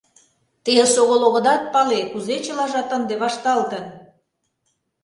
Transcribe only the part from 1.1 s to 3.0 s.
огыдат пале, кузе чылажат